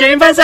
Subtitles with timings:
[0.00, 0.42] 咸鱼翻身。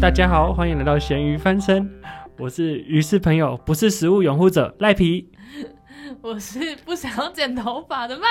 [0.00, 1.88] 大家好，欢迎来到咸鱼翻身，
[2.36, 5.30] 我是鱼是朋友，不是食物拥护者赖皮。
[6.20, 8.28] 我是不想要剪头发的曼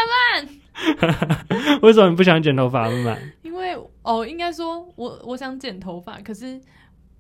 [1.16, 3.18] 曼， 为什么你不想剪头发，曼曼？
[3.44, 6.60] 因为哦，应该说我我想剪头发，可是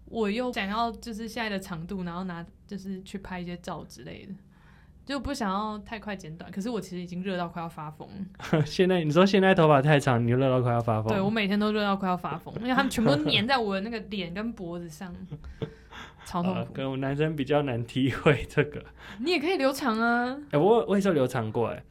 [0.05, 4.33] 我又想要就是现在的长度，然后拿就是去拍一些照之类的，
[5.05, 6.51] 就不想要太快剪短。
[6.51, 8.07] 可是我其实已经热到快要发疯
[8.51, 11.11] 了， 现在你说现在头发太长，你就热到快要发疯。
[11.13, 15.15] 对我每天都热到快要发疯，因为他们全部都粘在我的那个脸跟脖子上，
[16.25, 16.73] 超痛呃，苦。
[16.73, 18.83] 跟我男生比较难体会这个。
[19.19, 21.83] 你也可以留长啊，哎、我我也是有留长过哎、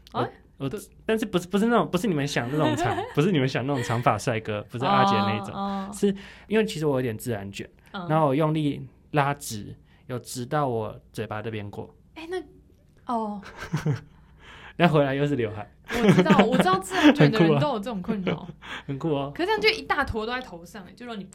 [0.62, 6.14] 我都但是不是不是那种不是你们想那种长， 不是你们想那种长发帅哥，不是阿杰那种，哦，是
[6.46, 9.74] 因为其实我有点自然卷，哦然后我用力拉直，
[10.06, 12.40] 有直到我嘴巴这边过，哎、那
[13.12, 13.40] 哦，
[14.76, 18.46] 然后回来又是刘海，我知道，我知道自然卷的人都有这种困扰，
[18.86, 21.26] 很酷哦，可是这样就一大坨都在头上，哎就让你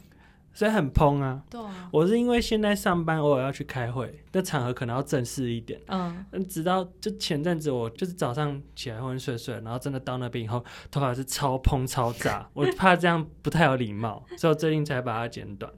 [0.58, 1.40] 所以很蓬啊。
[1.48, 5.80] 对啊，我是因为现在上班偶尔要去开会，那场合可能要正式一点。
[5.86, 15.72] 嗯，嗯，直到就前阵子，我就是早上起来昏昏睡睡，然后真的到那边以后，头发是超蓬超炸， 我怕这样不太有礼貌，所以我最近才把它剪短。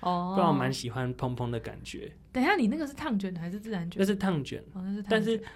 [0.00, 4.00] 哦，不然我蛮喜欢蓬蓬的感觉，等一下，你那个是烫卷的还是自然卷？
[4.00, 5.48] 那是烫卷，哦，那是烫卷，但是不知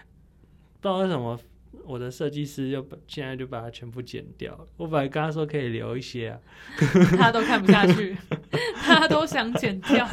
[0.83, 1.41] 道为什么
[1.85, 4.67] 我的设计师又把现在就把它全部剪掉了。
[4.77, 6.41] 我本来跟他说可以留一些啊，
[7.17, 8.17] 他都看不下去，
[8.83, 10.07] 他都想剪掉。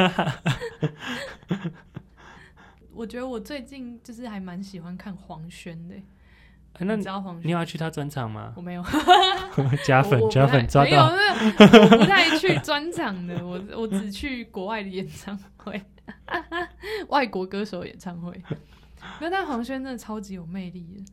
[2.93, 5.95] 我觉得我最近就是还蛮喜欢看黄轩的，
[6.73, 7.47] 哎那你你知道黄轩？
[7.47, 8.53] 你要去他专场吗？
[8.55, 8.83] 我没有
[9.83, 11.29] 加粉加粉抓到，没有没有，
[11.83, 15.81] 我不太去专场的，我我只去国外的演唱会，
[17.09, 18.31] 外国歌手演唱会。
[19.19, 21.03] 没有，但黄轩真的超级有魅力的，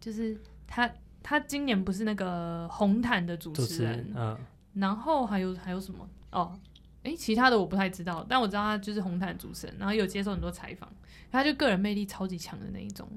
[0.00, 0.90] 就是他
[1.22, 4.38] 他今年不是那个红毯的主主持持人人，，嗯，
[4.74, 6.58] 然后还有还有什么哦？
[7.02, 10.90] 诶，其他的我不太知道，但我知道他就是红毯主持人，然后有接受很多采访，
[11.30, 13.08] 他就个人魅力超级强的那一种。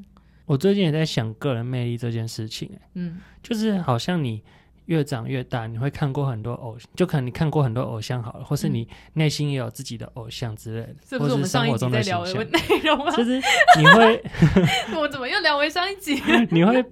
[0.45, 4.43] 我最近也在想个人魅力这件事情、哎嗯，就是好像你
[4.85, 12.23] 越长越大，你会看过很多偶，就可能你看过很多偶像好了，或是你内心也有自己的偶像之类的，这不是我或们上一集生活中的在聊。
[12.25, 13.15] 的内容啊？
[13.15, 13.41] 就是
[13.79, 14.23] 你会，
[14.99, 16.21] 我怎么又聊回上一集？
[16.51, 16.83] 你会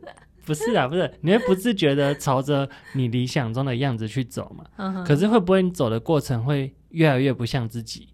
[0.46, 4.66] 不是啊，不是，你会不自觉的朝着你理想中的样子去走嘛？
[4.78, 8.10] 嗯可是会不会你走的过程会越来越不像自己？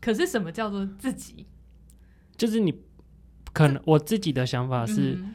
[0.00, 1.46] 可是什么叫做自己？
[2.36, 2.72] 就是你
[3.52, 5.34] 可能我自己的想法是嗯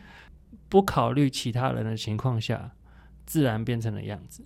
[0.72, 2.72] 不考虑其他人的情况下，
[3.26, 4.46] 自然变成的样子，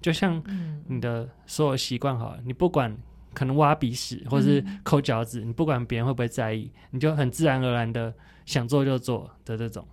[0.00, 0.82] 就像嗯。
[0.88, 2.96] 你的所有习惯好了，你不管
[3.34, 4.80] 可能挖鼻屎或是嗯。
[4.82, 8.14] 抠脚趾，你不管别人会不会在意，你就很自然而然的
[8.46, 9.86] 想做就做的这种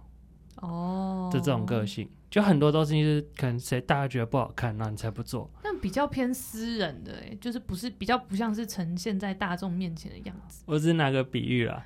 [0.61, 1.29] 哦。
[1.33, 5.47] 的这种个性，就很多都是就是可能谁大家觉得不好看，然后你才不做。
[5.61, 10.63] 但比较偏私人的，哎，就是不是比较不像是呈现在大众面前的样子。
[10.65, 11.85] 我只是拿个比喻啦，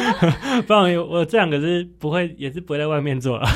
[0.66, 3.46] 不然我我这两个是不会，也是不会在外面做了。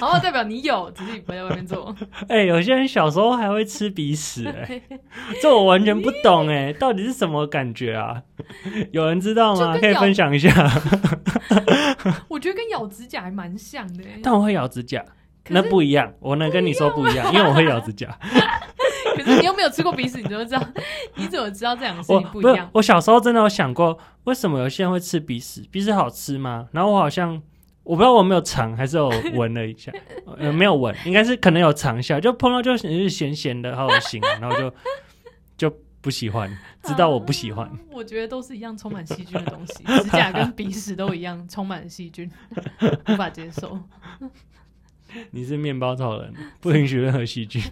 [0.02, 1.94] 后代表你有，只是你不会在外面做。
[2.26, 4.82] 哎、有些人小时候还会吃鼻屎、哎，
[5.40, 8.20] 这我完全不懂、哎，到底是什么感觉啊？
[8.90, 9.78] 有人知道吗？
[9.78, 10.50] 可以分享一下。
[12.26, 15.03] 我觉得跟咬指甲还蛮像的，哎但我会咬指甲，
[15.48, 16.12] 那不一样。
[16.20, 18.08] 我能跟你说不一样，因为我会咬指甲。
[19.16, 20.62] 可是你又没有吃过鼻屎，你怎么知道？
[21.14, 22.68] 你怎么知道这两个事情不一样？
[22.72, 25.62] 我小时候真的有想过，为什么有些人会吃鼻屎？
[25.70, 26.68] 鼻屎好吃吗？
[26.72, 27.40] 然后我好像
[27.84, 29.92] 我不知道我没有尝还是有闻了一下，
[30.38, 34.74] 呃，没有闻，应该是可能有尝一下，就碰到就是咸咸的，好恶心啊，然后就
[35.56, 36.50] 就不喜欢，
[36.82, 37.66] 知道我不喜欢。
[37.66, 42.28] 啊我觉得都是一样充满细菌的东西，指甲跟鼻屎都一样充满细菌，
[43.08, 43.78] 无法接受。
[45.30, 47.62] 你是面包超人，不允许任何细菌。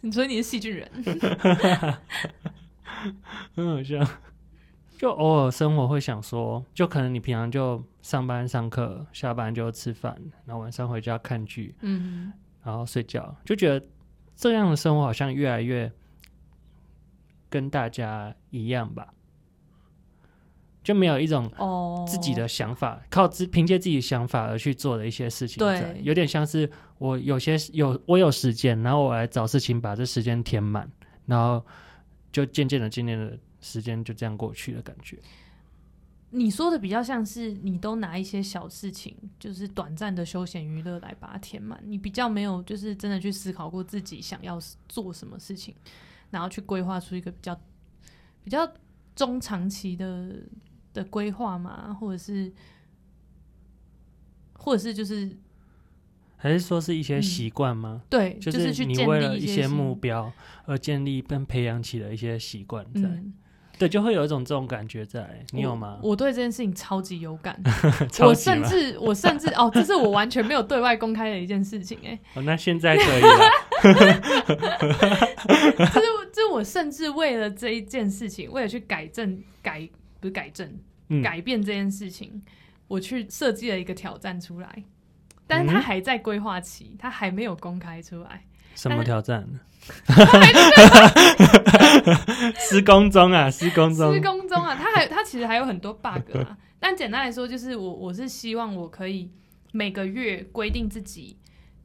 [0.00, 0.90] 你说你是细菌人，
[3.54, 4.04] 很好笑。
[4.98, 13.84] 就偶尔生活会想说，就可能你平常就上班上课，下班就吃饭，然后晚上回家看剧，嗯，然后睡觉，就觉得
[14.36, 15.90] 这样的生活好像越来越
[17.50, 19.12] 跟大家一样吧，
[20.82, 26.68] 就没有一种哦，自己的想法，靠自凭借自己的想法而去做的一些事情，对有点像是
[26.98, 30.90] 我有些有我有时间，然后我来找事情把这时间填满，
[31.26, 31.64] 然后
[32.32, 35.18] 就渐渐的、渐渐的时间就这样过去的感觉。
[36.34, 44.58] 你说的比较像是你都拿一些小事情，就是短暂的休闲娱乐来把它填满，你比较没有就是真的去思考过自己想要
[44.88, 45.74] 做什么事情，
[46.30, 47.54] 然后去规划出一个比较
[48.42, 48.66] 比较
[49.14, 50.34] 中长期的
[50.92, 52.52] 的规划嘛，或者是
[54.54, 55.36] 或者是就是
[56.36, 58.02] 还是说是一些嗯习惯吗？
[58.10, 60.32] 对，就是你去建立为了一些新目标
[60.64, 63.32] 而建立并培养起了一些习惯在，嗯，
[63.78, 65.44] 对，就会有一种这种感觉在。
[65.52, 65.98] 你有吗？
[66.02, 66.10] 我？
[66.10, 67.60] 我对这件事情超级有感，
[68.10, 73.38] 超我级吗甚至我甚至哦，这是我完全没有对外公开的一件事情哎、哦，那现在可以了。
[75.92, 79.88] 就是就是我甚至为了这一件事情，为了去改正改
[80.22, 80.78] 不是改正、
[81.08, 82.40] 嗯，改变这件事情，
[82.86, 84.84] 我去设计了一个挑战出来，
[85.48, 88.44] 但是它嗯还在规划期，它还没有公开出来。
[88.76, 89.44] 什么挑战？
[92.70, 94.20] 施工中啊，施工中施。
[94.20, 96.56] 工中啊，它还它其实还有很多 bug 啊。
[96.78, 99.28] 但简单来说，就是我我是希望我可以
[99.72, 101.36] 每个月规定自己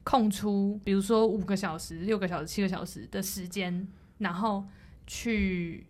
[0.03, 3.87] 空出，比如说五个小时、六个小时、七个小时的时间，
[4.19, 4.63] 然后
[5.07, 5.87] 去，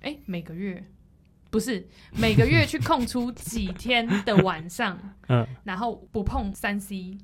[0.00, 0.84] 哎、每个月
[1.50, 4.98] 不是每个月去空出几天的晚上，
[5.28, 7.16] 嗯，然后不碰三 C，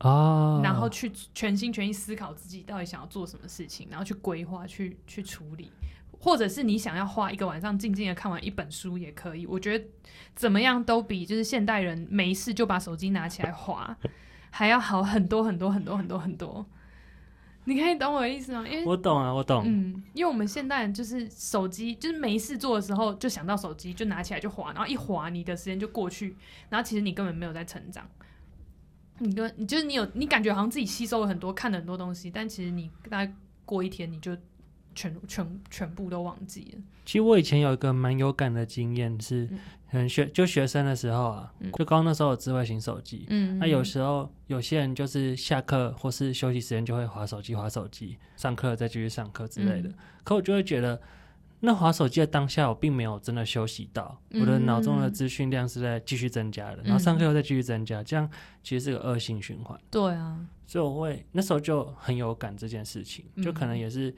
[0.00, 5.70] 哦，然后去全心全意思考自己到底想要做什么事情，然后去规划、去去处理，
[6.18, 9.46] 或者是你想要花一个晚上静静的看完一本书也可以。
[9.46, 9.84] 我觉得
[10.34, 13.96] 怎么样都比就是现代人没事就把手机拿起来划
[14.50, 16.66] 还要好很多很多很多很多很多。
[17.64, 18.66] 你可以懂我的意思吗？
[18.66, 19.62] 因为我懂啊，我懂。
[19.64, 26.36] 嗯，因为我们现代人就是手机，就是没事做的时候就想到手机，就拿起来就滑，然后一滑，你的时间就过去，
[26.68, 28.08] 然后其实你根本没有在成长。
[29.18, 33.32] 你跟你就是你有你感觉好像自己吸收了很多，看了很多东西，但其实你大概
[33.64, 34.36] 过一天你就
[34.94, 36.82] 全全全部都忘记了。
[37.04, 39.48] 其实我以前有一个蛮有感的经验是
[39.90, 41.70] 嗯，学就学生的时候啊，嗯。
[41.72, 49.88] 就刚那时候有智慧型手机，嗯那有时候有些人就是下课或是休息时间就会划手机、划手机，上课再继续上课之类的。
[49.88, 49.94] 嗯。
[50.24, 51.00] 可我就会觉得，
[51.60, 58.30] 那划手机的当下，我并没有真的休息到，我的脑中的嗯资讯量是在继续增加的，然后上课又再继续增加，这样
[58.62, 59.78] 其实是个恶性循环。
[59.90, 64.14] 对啊，所以我会那时候就很有感这件事情，就可能嗯也是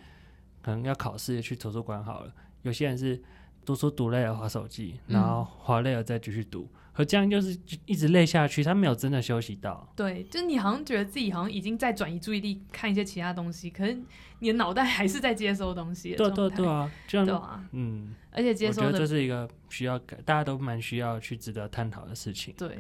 [0.64, 2.32] 可能要考试去图书馆好了，
[2.62, 3.22] 有些人是
[3.66, 9.86] 读书读累了划手机，嗯然后划累了再继续读，和这样就是一直累下去，他没有真的休息到。
[9.94, 13.98] 对，就是你好像觉得自己好像已经在转移注意力看一些其他东西，可是
[14.38, 16.30] 你的脑袋还是在接收东西对。
[16.30, 22.54] 对对啊，这样对啊，嗯，而且接我觉得这是一个需要，大家都蛮需要去值得探讨的事情。
[22.56, 22.74] 对，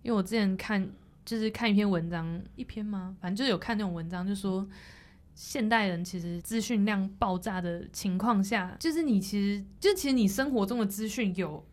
[0.00, 0.90] 因为我之前看
[1.26, 3.14] 就是看一篇文章，一篇吗？
[3.20, 4.66] 反正就是有看那种文章，就说
[5.34, 11.64] 现代人其实资讯量爆炸的情况下，就是你其实就其实你生活中的资讯有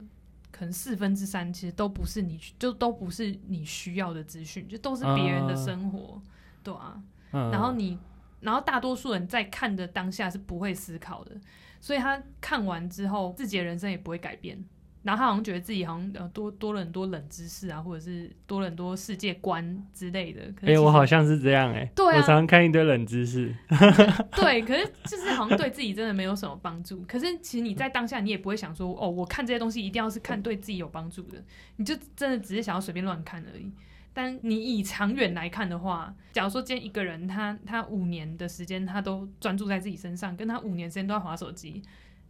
[0.51, 6.21] 可能四分之三其实都不是你就都不是你需要的资讯，就都是别人的啊生活，
[6.63, 7.01] 对啊。
[7.31, 7.97] 嗯，然后你，
[8.41, 11.39] 然后大多数人在看的当下是不会思考的，
[11.79, 14.61] 所以他看完之后，自己的人生也不会改变。
[15.03, 20.41] 然后他好像觉得自己好像呃多多了很多冷知识啊，或者是多了很多世界观之类的。
[20.55, 23.53] 可哎、是我好像是这样哎、对啊我常常看一堆冷知识。
[24.35, 27.03] 对，可是就是好像对自己真的没有什么帮助。
[27.07, 31.43] 可是其实你在当下，你也不会想说哦，我看这些东西一定要是看对自己有帮助的，
[31.77, 33.71] 你就真的只是想要随便乱看而已。
[34.13, 41.81] 但你以长远来看的话，假如说今天一个人他他五年的时间他都专注在自己身上，跟他五年时间都在划手机，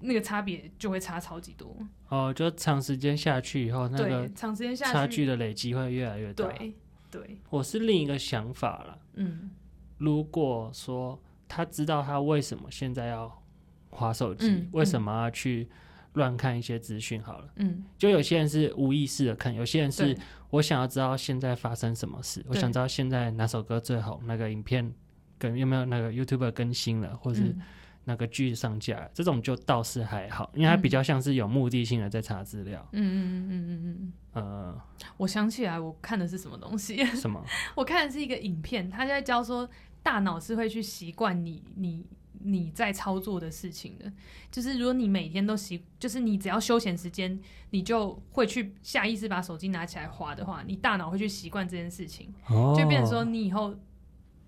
[0.01, 1.75] 那个差别就会差超级多。
[2.10, 6.46] 哦，就长时间下去以后，那个对，长时间下去，差距的累积会越来越大。
[6.48, 6.74] 对
[7.10, 8.98] 对，我是另一个想法了。
[9.15, 9.51] 嗯。
[9.98, 13.43] 如果说他知道他为什么现在要
[13.91, 15.70] 划手机，嗯为什么要去
[16.13, 20.17] 乱看一些资讯，好了，嗯，就有些人是无意识的看，有些人是
[20.50, 24.91] 我想要知道现在发生什么事，我想知道现在哪首歌最红，那个影片
[25.38, 27.62] 跟有没有那个 YouTube 更新了，或是嗯
[28.05, 32.88] 那个剧上架，这种就倒是还好，因为它比较像是有目的性的在查资料。
[32.93, 34.81] 嗯嗯嗯嗯嗯嗯，呃，
[35.17, 37.03] 我想起来我看的是什么东西。
[37.05, 37.43] 什么？
[37.75, 39.70] 我看的是一个影片，他就在教说
[40.01, 42.03] 大脑是会去习惯你你
[42.43, 44.12] 你在操作的事情的。
[44.50, 47.39] 就是如果你每天都习，就是你只要休闲时间，
[47.70, 53.75] 你就会去下意识把手机拿起来划的话，你大脑会去习惯这件事情，哦，就变成说你以后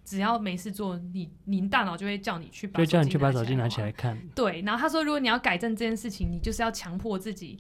[0.06, 4.20] 只要没事做，你你大脑就会叫你去把就叫你去把手手机拿起来看。
[4.36, 7.60] 对，然后他说，如果你要改正这件事情，你就是要强迫自己，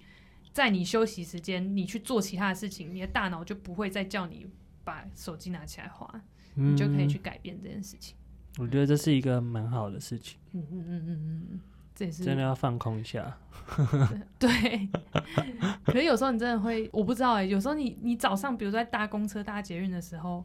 [0.52, 4.46] 在你休息时间，你去做其他的事情，你的大脑就不会再叫你
[4.84, 6.10] 把手机拿起来划，
[6.56, 8.16] 嗯你就可以去改变这件事情。
[8.60, 10.38] 我觉得这是一个蛮好的事情。
[10.52, 11.60] 嗯嗯嗯嗯嗯
[11.96, 13.38] 这也是真的要放空一下。
[14.38, 14.90] 对。
[15.86, 20.44] 可是有时候你真的会，我不知道哎、有时候你你早上比如说在搭公车、搭捷运的时候，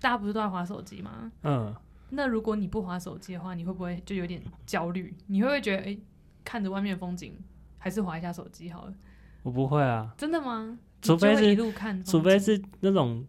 [0.00, 1.30] 大家不是都在划手机吗？
[1.42, 1.74] 嗯，
[2.10, 5.14] 那如果你不划手机的话，你会不会就有点焦虑？
[5.26, 5.98] 你会不会觉得，哎、
[6.44, 7.36] 看着外面的风景，
[7.78, 8.94] 还是划一下手机好了？
[9.42, 10.78] 我不会啊，真的吗？
[11.02, 13.24] 除非是一路看，除非是那种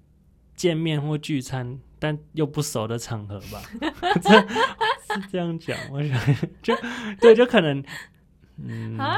[0.55, 3.61] 见面或聚餐，但又不熟的场合吧。
[4.21, 4.29] 这
[5.13, 6.19] 是这样讲，我想
[6.61, 6.75] 就
[7.19, 7.83] 对，就可能，
[8.57, 9.17] 嗯，啊，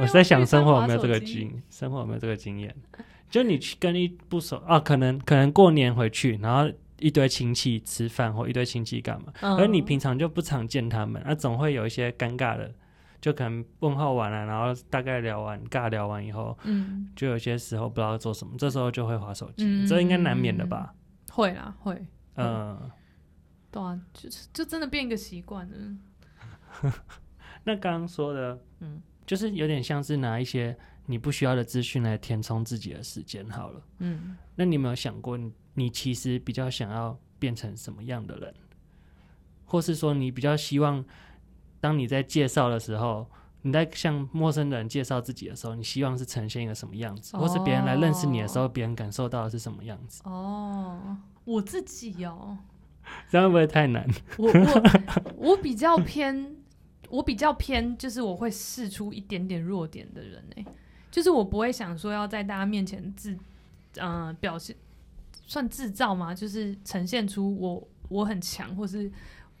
[0.00, 2.74] 我在想生活有没有这个经，生活有没有这个经验？
[3.28, 6.70] 就你去跟一不熟啊，可能可能过年回去，然后
[7.02, 9.56] 一堆亲戚吃饭或一堆亲戚干嘛，嗯。
[9.56, 12.72] 而你平常就不常见他们，那、总会有一些尴尬的，
[13.20, 17.10] 就可能问候完了，然后大概聊完尬聊完以后，嗯。
[17.14, 19.86] 就有些时候不知道做什么，这时候就会划手机，嗯。
[19.86, 20.94] 这应该难免的吧？
[21.30, 22.06] 会啦会，
[22.36, 22.90] 嗯、
[23.70, 26.92] 对啊，就是就真的变一个习惯了。
[27.64, 29.02] 那刚刚说的，嗯。
[29.24, 33.80] 就是有点像是拿一些你不需要的资讯来填充自己的时间好了。
[33.98, 38.54] 嗯，那你有没有想过你，你其实比较想要变成什么样的人，
[39.64, 41.04] 或是说你比较希望，
[41.80, 43.26] 当你在介绍的时候，
[43.62, 50.22] 你在向陌生人介绍自己的时候，你希望是呈现一个什么样子，或是别人来认识你的时候，别人感受到的是什么样子？
[50.24, 52.58] 哦，我自己哦，
[53.30, 54.06] 这样会不会太难？
[54.36, 56.56] 我我我比较偏，
[57.08, 60.64] 我比较偏，就是我会试出一点点弱点的人哎，
[61.10, 63.36] 就是我不会想说要在大家面前自，
[63.96, 64.74] 呃，表现
[65.52, 66.34] 算制造吗？
[66.34, 69.10] 就是呈现出我我很强，或是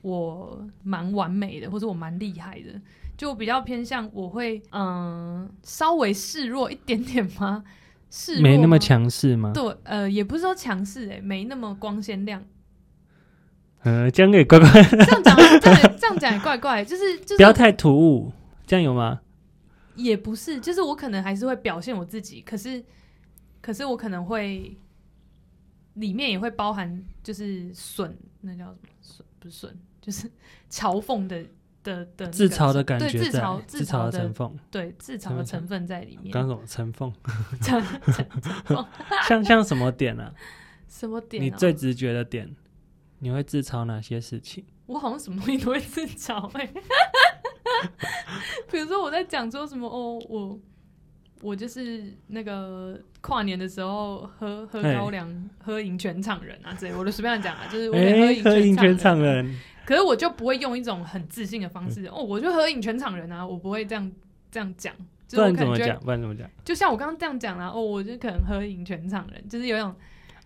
[0.00, 2.80] 我蛮完美的，或者我蛮厉害的。
[3.14, 7.62] 就比较偏向我会嗯、稍微示弱一点点吗？
[8.10, 8.78] 示弱没那么吗。
[8.78, 9.52] 强势吗？
[9.52, 12.42] 对，呃，也不是说强势哎，没那么光鲜亮。
[13.82, 18.32] 呃，这样也乖乖，这样讲，这样这样讲也怪怪，就是就是不要太突兀，
[18.66, 19.20] 这样有吗？
[19.94, 22.82] 也不是，就是我可能还是会表现我自己，可是
[23.60, 24.74] 可是我可能会
[25.94, 29.26] 里面也会包含就是损，那叫什么损？
[29.38, 30.30] 不是损，就是
[30.70, 31.42] 嘲讽的
[31.82, 36.32] 的的那个自嘲的感对觉对，自嘲自嘲的成分，对自嘲的成分在里面。
[36.32, 37.12] 刚什么成分？
[37.60, 37.82] 成
[38.12, 38.26] 成
[39.26, 40.32] 像像什么点啊？
[40.88, 41.44] 什么点、啊？
[41.44, 42.54] 你最直觉的点，
[43.18, 44.64] 你会自嘲哪些事情？
[44.86, 46.66] 我好像什么东西都会自嘲哎、
[48.70, 50.58] 比如说我在讲说什么哦，我
[51.42, 55.28] 我就是那个跨年的时候喝喝高粱，
[55.62, 64.10] 喝赢全场人啊之类，我就随便讲啊，就是我喝哎，赢全全场人，可是我就不会用一种很自信的方式、哦，我就喝赢全场人啊，我不会这样
[64.50, 64.94] 这样讲。
[65.28, 66.00] 就不能就会然怎么讲？
[66.04, 66.46] 不然怎么讲？
[66.62, 69.94] 就像我刚刚这样讲啦、哦，我就可能喝赢全场人，就是有一种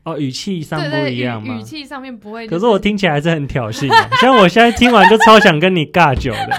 [0.04, 1.62] 哦，语气上不对对一样嘛语语？
[1.62, 6.56] 气上面不会、可是我听起来还是很挑衅的， 像我现在听完就超想跟你尬酒的。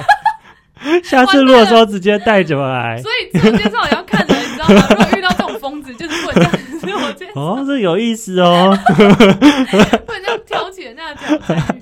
[1.04, 4.27] 下次如果说直接带酒来，所以自我介绍也要看？
[4.90, 8.76] 如果遇到这种疯子，就是不能这样自我介绍，哦，这有意思哦。
[8.96, 11.80] 不能这样挑起人家的挑战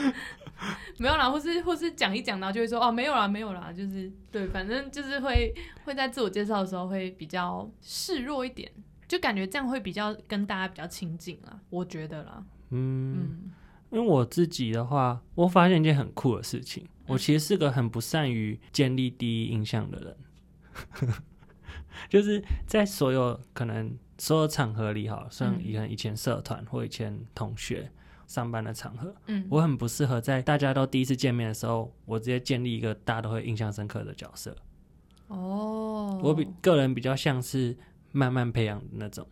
[0.00, 0.12] 欲。
[0.98, 5.52] 没有啦，或是或是讲一讲，然后就会说哦，没有啦，没有啦，就是对，反正就是会
[5.84, 8.70] 会在自我介绍的时候会比较示弱一点，
[9.08, 13.50] 就感觉这样会比较跟大家比较亲近啦，我觉得啦，嗯，嗯。
[13.90, 17.18] 因为我自己的话，我发现一件很酷的事情，我嗯。
[17.18, 20.16] 其实是个很不善于建立第一印象的人，
[22.08, 27.90] 就是在所有可能所有场合里，哈，像嗯以前以前社团或以前同学
[28.26, 34.56] 上班的场合，嗯，我很不适合在大家都第一次见面的时候，我直接建立一个大家都会印象深刻的角色。
[35.28, 37.76] 哦，我比个人比较像是
[38.12, 39.24] 慢慢培养的那种。
[39.24, 39.28] 哦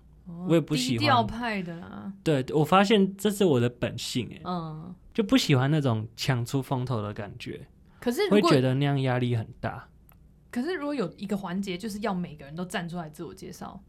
[0.49, 7.67] 我也不喜欢派的啦，对我发现这是我的本性，哎，嗯，就不喜欢那种抢出风头的感觉，
[8.01, 9.89] 可是会觉得那样压力很大。
[10.51, 13.81] 可是如果有一个环节，就是要每个人都站出来自我介绍，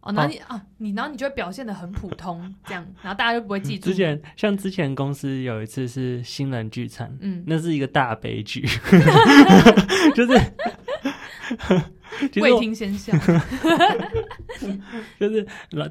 [0.00, 3.88] 哦，然后你、啊，你然后你就会表现的很普通，这样，然后大家就不会记住。
[3.88, 8.66] 之前像之前公司有一次是新人聚餐，嗯，那是一个大悲剧，
[10.14, 10.32] 就是
[12.40, 13.12] 未我听先笑，
[15.18, 15.42] 就是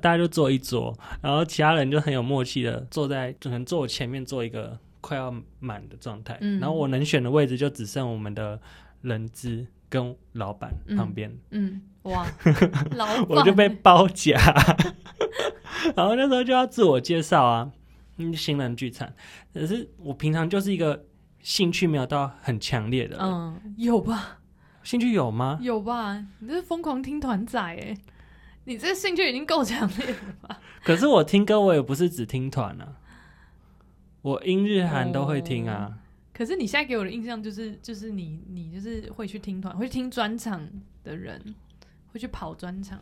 [0.02, 6.60] 大家就坐一桌，然后其他人就很有默契的坐在，可能坐我前面坐一个快要满的状态，嗯。
[6.60, 8.60] 然后我能选的位置就只剩我们的
[9.02, 12.26] 人资跟老板嗯旁边，嗯，哇，
[12.96, 13.26] 老板。
[13.28, 14.38] 我就被包夹，
[15.96, 17.72] 然后那时候就要自我介绍啊，
[18.18, 19.14] 嗯，新人聚餐，
[19.54, 21.06] 可是我平常就是一个
[21.42, 24.40] 兴趣没有到很强烈的，嗯，有吧，
[24.84, 25.58] 兴趣有吗？
[25.62, 27.98] 有吧，你这是疯狂听团仔哎，
[28.66, 30.18] 你这兴趣已经够强烈了
[30.48, 30.60] 吧？
[30.84, 32.94] 可是我听歌我也不是只听团啊，
[34.22, 35.98] 我英日韩都会听啊。
[36.40, 40.66] 可是你现在给我的印象就是，就是你你就是会去听团，会去听专场
[41.04, 41.54] 的人，
[42.14, 42.98] 会去跑专场，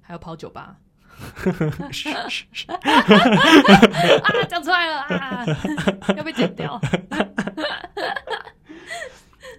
[0.00, 0.76] 还有跑酒吧。
[1.60, 1.86] 啊，
[4.48, 5.46] 讲出来了啊，
[6.16, 6.80] 要被剪掉。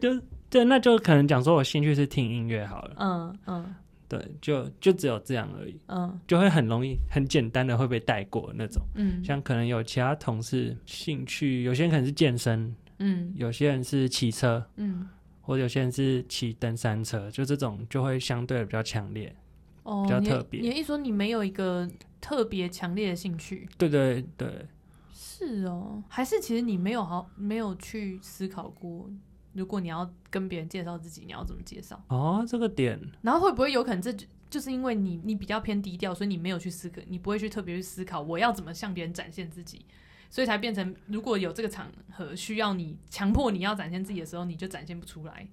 [0.02, 3.76] 就对，那就可能讲说我兴趣是听音乐好了，嗯嗯
[4.18, 8.84] 对，就就只有这样而已，嗯就会很容易很简单的会被带过那种。
[8.96, 15.10] 嗯，像可能有其他同事兴趣，有些人可能是健身，嗯有些人是骑车，嗯
[15.42, 19.36] 或者有些人是骑登山车，就这种就会相对比较强烈。
[19.84, 21.90] 哦，比较特别你一说你没有一个
[22.22, 23.68] 特别强烈的兴趣？
[23.78, 24.68] 对对对，
[25.12, 29.10] 是哦，还是其实你没有好没有去思考过，
[29.54, 32.04] 如果你要跟别人介绍自己，你要怎么介绍？
[32.10, 39.86] 哦，这个点然后会不会有可能这就就是因为你你比较偏低调，所以你没有去思考，你不会去特别去思考我要怎么向别人展现自己，
[40.30, 45.48] 所以才变成如果有这个场合需要你强迫你要展现自己的时候，你就展现不出来。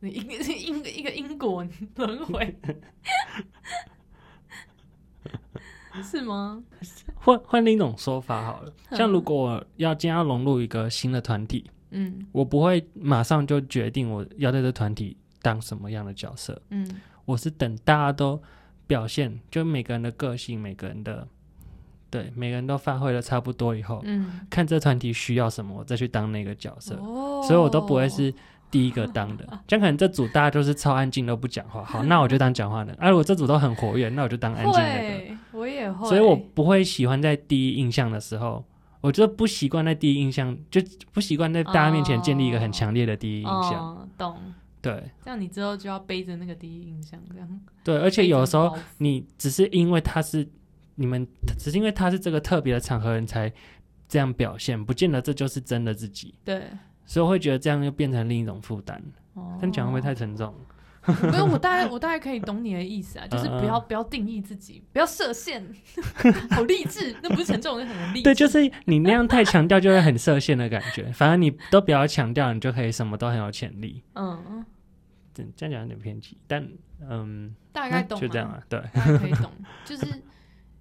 [0.00, 2.56] 你一个因一个因果轮回，
[6.04, 6.62] 是吗？
[7.16, 12.26] 换换另一种说法好了，嗯像如果要今天要融入一个新的团体，嗯。
[12.32, 16.88] 我不会马上就决定我要在这团体当什么样的角色，嗯。
[17.24, 18.40] 我是等大家都
[18.86, 21.26] 表现，就每个人的个性，每个人的
[22.10, 27.42] 对，每个人都发挥的差不多以后，嗯，看这团体需要什么，我再去当那个角色，哦。
[27.46, 28.32] 所以我都不会是。
[28.70, 32.92] 第一个当的， 这样可能这组大家都是超安静都不讲话，好， 那我就当讲话的。
[32.98, 35.08] 啊，如果这组都很活跃，那我就当安静那个。
[35.08, 38.62] 会，我也会，所以我不会喜欢在第一印象的时候，
[39.00, 40.80] 我觉得不习惯在第一印象，就
[41.12, 43.74] 不习惯在大家面前建立一个很强烈的第一印象。
[43.74, 44.36] 哦，懂。
[44.80, 47.60] 对这样你之后就要背着那个第一印象，这样。
[47.82, 50.48] 对，而且有时候你只是因为他是
[50.94, 51.26] 你们，
[51.58, 53.52] 只是因为他是这个特别的场合，人才
[54.08, 56.32] 这样表现，不见得这就是真的自己。
[56.44, 56.62] 对，
[57.04, 59.02] 所以我会觉得这样又变成另一种负担。
[59.34, 60.54] 哦但讲会不会太沉重？
[61.30, 65.66] 没有，我大概我大概可以懂你的意思啊，就是不要嗯嗯不要定义自己，不要设限，
[66.50, 68.22] 好励志，那不是沉重，那很励志。
[68.24, 71.04] 对，就是你那样太强调，就会很设限的感觉。
[71.14, 74.02] 反正你都不要强调，你就可以什么都很有潜力。
[74.14, 74.64] 嗯，嗯
[75.56, 76.68] 这样讲有点偏激，但
[77.08, 78.60] 嗯，大概懂，就这样，啊。
[78.68, 79.50] 对，大概可以懂，
[79.84, 80.04] 就是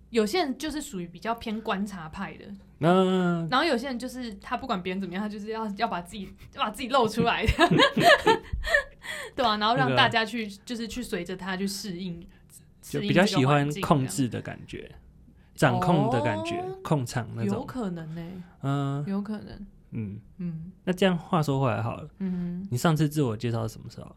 [0.09, 2.45] 有些人就是属于比较偏观察派的，
[2.79, 7.51] 那然后有些人就是他不管别人怎么样，他就是要要把自己要把自己露出来的，
[9.37, 12.27] 对啊，然后让大家去就是去随着他去适应，
[12.81, 14.91] 就比较喜欢控制的感觉，
[15.55, 17.65] 掌控的感觉，哦控场那种有。
[17.65, 18.21] 可能呢、
[18.63, 24.13] 嗯有可能，嗯，嗯那这样话说回来好了，嗯，你上次自我介绍是什么时候？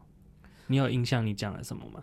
[0.67, 2.01] 你有印象你讲了什么吗？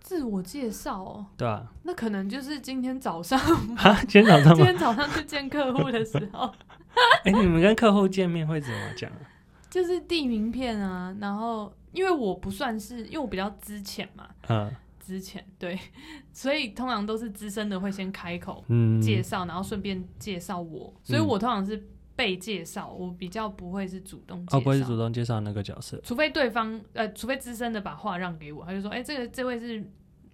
[0.00, 1.66] 自我介绍哦，对啊？
[1.82, 3.38] 那可能就是今天早上，
[3.76, 4.64] 啊，今天早上今？
[4.64, 6.52] 天早上去见客户的时候，
[7.24, 9.18] 哎、你们跟客户见面会怎么讲啊？
[9.68, 14.70] 就是递名片啊，然后因为我不算是，因为我比较资浅嘛，嗯。
[14.98, 15.78] 资浅对，
[16.32, 21.24] 所以通常都是资深的会先开口嗯，介绍，然后顺便介绍我，所以嗯。
[21.24, 21.80] 我通常是
[22.16, 26.00] 被介绍，我比较不会是主动介绍，哦，不会是主动介绍那个角色。
[26.02, 29.88] 除非对方呃，除非资深的把话让给我，他就说，哎、这个这位是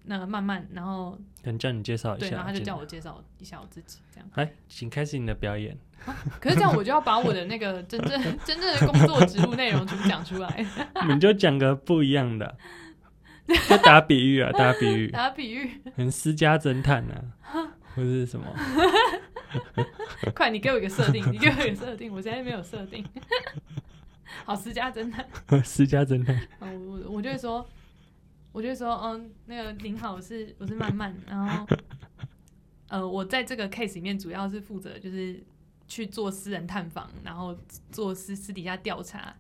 [0.05, 1.13] 那个慢慢，然后
[1.43, 4.29] 可能叫你介绍一对，下，然后他就叫我介绍一下我自己这样。
[4.35, 5.77] 来，请开始你的表演。
[6.41, 10.67] 可是这样我就要把我的那个真正 真正的工作职务内容全部讲出来，
[11.09, 12.57] 你就讲个不一样的，
[13.69, 17.23] 就打比喻啊， 打比喻，打比喻，很私家侦探啊，
[17.95, 18.47] 或是什么？
[20.35, 23.05] 快，你给我一个设定，你给我一个设定，我现在没有设定。
[24.45, 25.25] 好，私家侦探，
[25.63, 26.41] 私家侦探。
[26.59, 27.65] 我我就会说，
[28.53, 31.67] 我就会说，嗯，那个您好，我是我是曼曼，然后，
[32.89, 35.43] 呃，我在这个 case 里面主要是负责就是
[35.89, 37.57] 去做私人探访，然后
[37.91, 39.35] 做私私底下调查，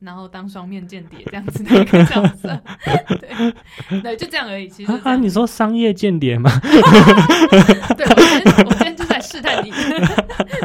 [0.00, 2.60] 然后当双面间谍这样子的一个角色，
[3.20, 4.68] 对对，就这样而已。
[4.68, 6.50] 其实就啊你说商业间谍吗？
[6.60, 9.70] 对，我今天我今天就在试探你，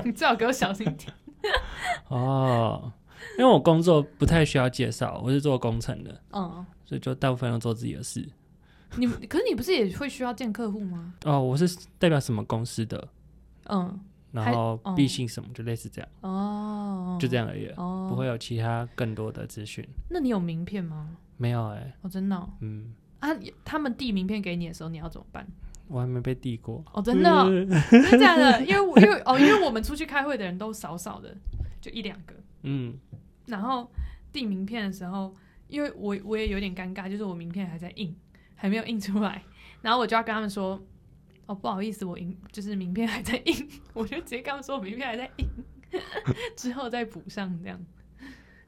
[0.04, 1.14] 你最好给我小心点。
[2.08, 2.92] 哦，
[3.42, 8.24] 因为我工作不太需要介绍，我是做工程的，嗯，所以就大部分都做自己的事。
[8.98, 11.16] 你可是你不是也会需要见客户吗？
[11.26, 13.08] 哦，我是代表什么公司的，
[13.68, 14.00] 嗯，
[14.32, 18.28] 然后哦必信什么，就类似这样，哦，就这样而已，哦，不会。
[18.28, 19.84] 有其他更多的资讯。
[20.08, 21.18] 那你有名片吗？
[21.38, 23.30] 没有哎、我，真的哦、嗯，啊，
[23.66, 25.48] 他们递名片给你的时候，你要怎么办？
[25.88, 26.84] 我还没被递过。
[26.94, 27.50] 哦，真的哦、
[27.90, 28.62] 真的假的？
[28.66, 31.36] 因为我因为哦，因为我们出去开会的人都少少的，
[31.82, 32.36] 就一两个。
[32.64, 32.96] 嗯，
[33.46, 33.90] 然后
[34.32, 35.36] 递名片的时候，
[35.68, 38.16] 因为我我也有点尴尬，就是我名片还在印，
[38.56, 39.44] 还没有印出来，
[39.82, 40.82] 然后我就要跟他们说，
[41.46, 45.48] 哦，不好意思，我印就是名片还在印， 我就直接跟他们说我名片还在印。
[46.56, 47.78] 之后再补上这样，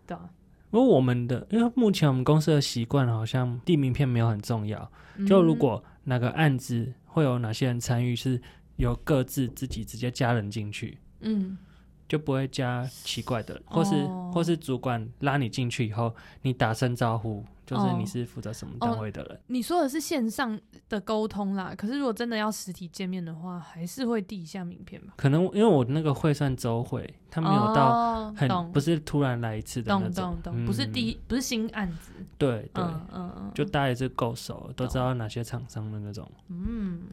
[0.06, 0.30] 对啊。
[0.70, 4.92] 不过我们的，因为目前我们公司的习惯好像递名片没有很重要，
[5.26, 8.42] 就如嗯果哪个案子会有哪些人参与，是
[8.76, 11.58] 由各自自己直接加人进去，嗯
[12.08, 16.12] 就不会加奇怪的人，或是、哦或是主管拉你进去以后，
[16.42, 19.40] 你打声招呼，就是哦你是负责什么单位的人。
[19.46, 25.14] 你说的是线上的沟通啦，可是如果真的要实体见面的话，还是会递一下名片吧？
[25.18, 36.28] 可能因为我那个会算周会，他没有到很、哦不是突然来一次的那懂种不是嗯第一不是新案子，对对，嗯嗯嗯，就大家也是够熟，都知道哪些厂商的那种。
[36.50, 37.04] 嗯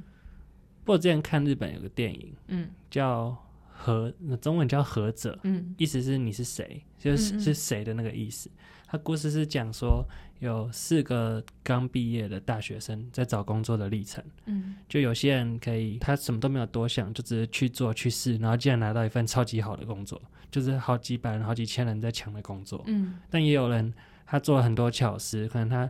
[0.85, 3.29] 不过之前看日本有个电影嗯叫
[3.83, 8.51] 《和》，中文叫《何者》，嗯意思是你是谁，就是是谁的那个意思。
[8.87, 10.05] 他故事是讲说
[10.41, 14.23] 有四个刚毕业的大学生在找工作的历程。
[14.47, 22.83] 嗯就有些人可以，他什么都没有多想，就只是去做去试，然后竟然拿到一份超级好的工作，就是好几百人、好几千人在抢的工作。
[22.87, 23.95] 嗯但也有人
[24.27, 25.89] 他做了很多巧思，可能他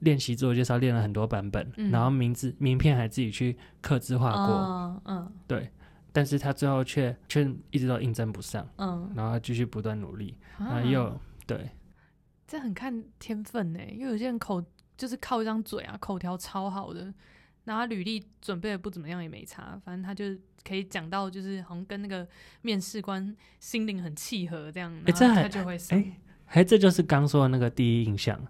[0.00, 5.70] 练习自我介绍练了很多版本，嗯然后名字名片还自己去刻字化过，嗯嗯对，
[6.12, 11.70] 但是他最后却却一直都应征不上，嗯，然后他继续不断努力，然后啊也有对，
[12.46, 14.64] 这很看天分呢，因为有些人口
[14.96, 17.12] 就是靠一张嘴啊，口条超好的，
[17.64, 20.24] 然后他履历准备的不怎么样也没差，反正他就
[20.64, 22.26] 可以讲到就是好像跟那个
[22.62, 25.98] 面试官心灵很契合这样，然后这还他就会上。
[25.98, 28.40] 哎还这就是刚说的那个第一印象，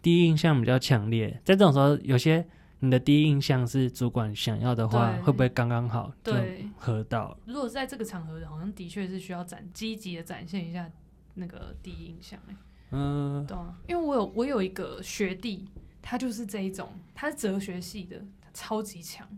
[0.00, 2.46] 第一印象比较强烈，在这种时候，有些
[2.84, 7.38] 你的第一印象是主管想要的话，会不会刚刚好就对，合到？
[7.46, 10.90] 如果是在这个场合，好像的确是需要展积极的展现一下
[11.34, 12.56] 那个第一印象哎。
[12.90, 15.68] 嗯、对啊，因为我有我有一个学弟，
[16.02, 19.28] 他就是这一种，他是哲学系的，他超级强，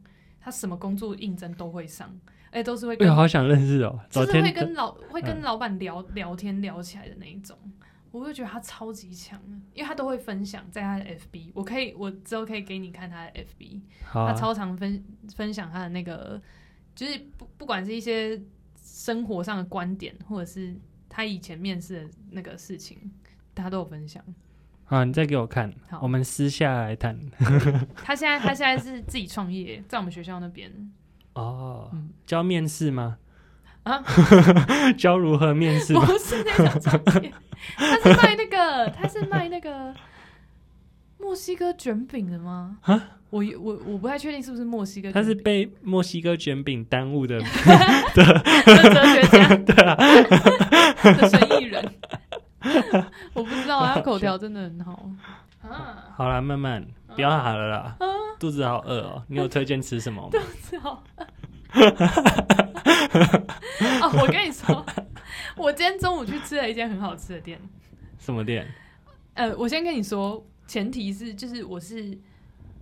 [0.41, 2.19] 他什么工作应征都会上，
[2.51, 5.43] 而且都是会哎跟呦，好想认识哦，就是会跟老会跟嗯。
[5.43, 7.59] 老板聊、聊天聊起来的那一种，
[8.21, 13.81] 我就觉得他超级强的，因为他都会分享在他的 FB，我可以我之后可以给你看他的 FB，、
[14.13, 16.41] 啊，他超常分分享他的那个，
[16.95, 18.41] 就是不不管是一些
[18.81, 20.77] 生活上的观点，或者是
[21.09, 23.11] 他以前面试的那个事情，
[23.55, 24.25] 他都有分享。
[24.85, 27.19] 好，你再给我看好，我们私下来谈。
[27.97, 30.71] 他现在他现在是自己创业，在我们学校那边
[31.33, 33.19] 哦，嗯教面试吗？
[33.85, 34.03] 啊，
[34.99, 35.95] 教如何面试？
[35.95, 37.33] 不是那种创业，
[37.77, 39.95] 他是卖那个，他是卖那个
[41.19, 42.79] 墨西哥卷饼的吗？
[43.31, 47.39] 我我我不太确定是不是墨西哥卷饼，他是被墨西哥卷饼耽误的，
[48.15, 48.25] 哲
[49.07, 49.97] 学家， 对啊，
[51.03, 51.93] 的生意人，
[53.35, 55.11] 我不知道啊，他口条真的很好。
[55.63, 56.87] 啊，好啦，慢慢。
[57.15, 57.97] 不要喊了啦，
[58.41, 59.23] 肚子好饿哦。
[59.29, 60.31] 你有推荐吃什么吗？
[60.69, 61.03] 是好。
[64.01, 64.85] 哦，我跟你说，
[65.57, 67.59] 我今天中午去吃了一间很好吃的店。
[68.19, 68.67] 什么店？
[69.35, 72.17] 呃，我先跟你说，前提是就是我是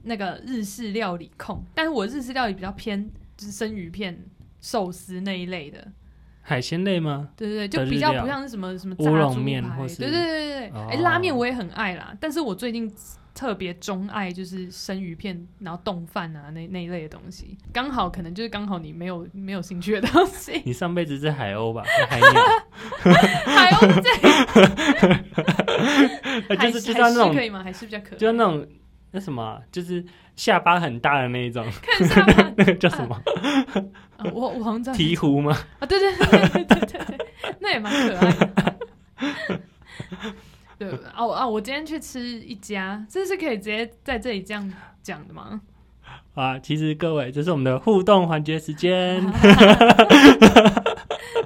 [0.03, 4.19] 那个日式料理控，但是我日式料理比较偏就是生鱼片、
[4.61, 5.89] 寿司那一类的，
[6.43, 7.31] 海鲜类吗？
[7.37, 12.93] 对对对，就比较不像是什么什么乌龙炸猪排面或是对对对对对，哎、哦拉面我也很爱啦，但是我最近
[13.35, 21.83] 特别钟爱就是生鱼片，然后冻饭啊那那一类的东西，刚好可能就是刚好你没有没有兴趣的东西， 你上辈子是海鸥吧？
[22.09, 22.29] 海鸟？
[23.47, 24.03] 海鸥
[26.57, 27.63] 就是就像那种可，以吗？
[27.63, 28.67] 还是比较可爱，就像那种
[29.13, 30.05] 那什么啊，就是
[30.37, 33.15] 下巴很大的那一种，看下巴，那个叫什么？
[34.17, 35.57] 啊我我好像知道鹈鹕吗？
[35.81, 37.19] 啊，对对对对对，
[37.61, 38.51] 那也蛮可爱的。
[40.91, 41.47] 对 啊我啊！
[41.47, 45.61] 我今天去吃一家，这是可以直接在这里这样讲的吗？
[46.35, 49.23] 啊，其实各位，这是我们的互动环节时间。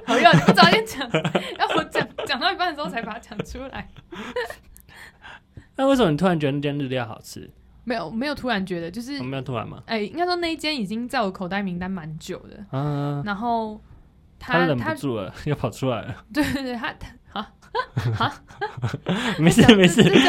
[0.05, 0.99] 好呀，你不早点讲，
[1.59, 3.89] 要我讲讲到一半的时候才把它讲出来。
[5.75, 7.49] 那为什么你突然觉得那间日料好吃？
[7.83, 9.83] 没有没有，突然觉得就是我，没有突然吗？
[9.85, 12.65] 哎、应该说那一间已经在我口袋名单蛮久的。
[12.77, 13.79] 啊，然后
[14.39, 16.25] 他忍他他不住了，又跑出来了。
[16.33, 17.07] 对对对，他他
[18.17, 18.33] 啊，
[19.39, 20.19] 没事没事没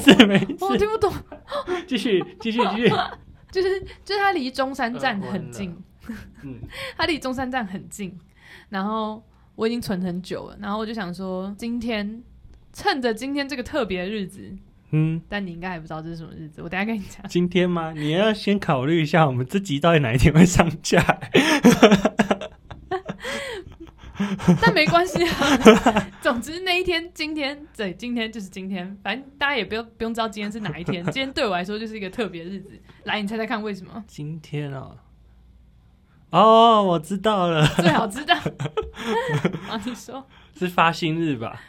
[0.00, 1.12] 事没事，我听不懂，
[1.86, 2.92] 继续继续继续。
[3.50, 5.74] 就是就是他离中山站很近。
[6.42, 6.60] 嗯，
[6.96, 8.18] 它离中山站很近，
[8.70, 9.22] 然后
[9.54, 12.22] 我已经存很久了，然后我就想说，今天
[12.72, 14.50] 趁着今天这个特别的日子，
[14.92, 17.26] 嗯，但你应该还不知道这是什么日子，我等下跟你讲。
[17.28, 17.92] 今天吗？
[17.94, 21.02] 你要先考虑一下，我们这集到底哪一天会上架？
[24.62, 32.70] 但没关系啊， 总之那一天，今天对，今天就是今天，反正大家也不用不用知道今天是哪一天， 今天对我来说就是一个特别日子。
[33.04, 34.02] 来，你猜猜看为什么？
[34.06, 34.96] 今天哦，
[36.30, 38.34] 哦，我知道了，最好知道。
[39.68, 40.26] 啊，你说
[40.58, 41.60] 是发薪日吧？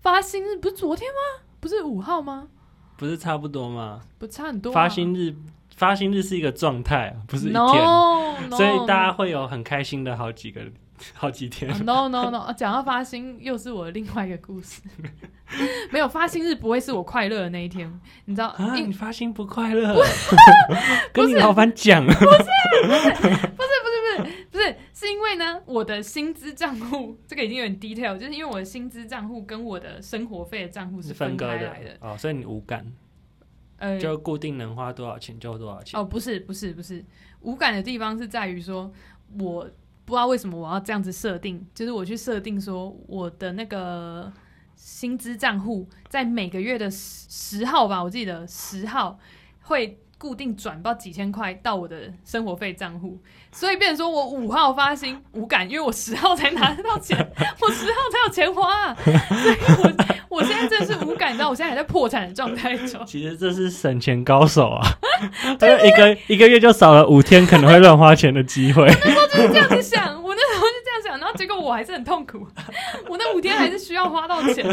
[0.00, 1.44] 发薪日不是昨天吗？
[1.60, 2.48] 不是五号吗？
[2.96, 4.00] 不是差不多吗？
[4.18, 4.74] 不差很多、啊。
[4.74, 5.34] 发薪日，
[5.76, 10.62] 发薪日是一个状态，不是一天 no, no 所以大家会有很开心的好几个
[11.14, 11.70] 好几天。
[11.84, 14.82] no no no，讲到发薪又是我另外一个故事。
[15.90, 17.90] 没有发薪日不会是我快乐的那一天，
[18.26, 18.48] 你知道？
[18.48, 19.96] 啊，你发薪不快乐？
[21.12, 22.52] 跟你老板讲，不是不，是不是
[22.84, 31.96] 不是不是，是因为呢，我的薪资账户这个已经有点 detail，就是因为我的薪资账户跟我的生活费的账户是分割的开来的。
[32.00, 32.84] 哦，所以你无感，
[33.78, 35.98] 呃，就固定能花多少钱就多少钱。
[35.98, 37.02] 哦，不是，不是，不是，
[37.40, 38.92] 无感的地方是在于说，
[39.40, 39.66] 我
[40.08, 44.32] 不知道为什么我要这样子设定，就是我去设定说我的那个
[44.74, 49.18] 薪资账户在每个月的十十号吧，我记得十号
[49.64, 53.18] 会固定转不知道几千块到我的生活费账户，
[53.52, 57.16] 所以变成说我五号发薪无感，因为我十号才拿得到钱，
[57.60, 59.56] 我十号才有钱花、啊，所以
[60.28, 63.06] 我我现在真的是无感，到，我现在还在破产的状态中。
[63.06, 64.82] 其实这是省钱高手啊！
[65.84, 68.86] 一个一个月就少了五天可能会乱花钱的机会。
[68.86, 72.46] 那时候就是这样子想，我那时候就这样想，然后结果我还是很痛苦，
[73.08, 74.66] 我那五天还是需要花到钱。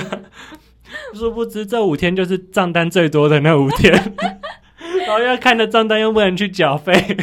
[1.13, 3.91] 殊不知这五天就是账单最多的那五天，
[5.05, 6.93] 然后要看着账单又不能去缴费，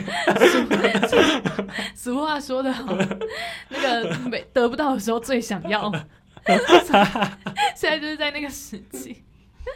[1.94, 2.96] 俗话说的好，
[3.70, 5.90] 那个没得不到的时候最想要，
[7.74, 9.22] 现在就是在那个时期。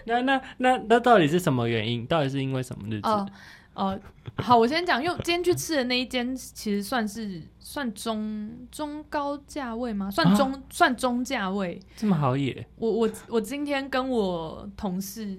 [0.04, 2.06] 那那那那到底是什么原因？
[2.06, 3.08] 到底是因为什么日子？
[3.08, 3.26] 哦
[3.74, 4.00] 哦，
[4.36, 10.10] 好，我先讲，因为今天去吃的那一间其实算是算中中高价位吗？
[10.10, 11.78] 算中、算中价位。
[11.94, 12.66] 这么好野？
[12.76, 15.36] 我我我今天跟我同事